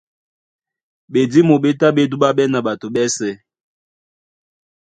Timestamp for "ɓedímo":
1.11-1.55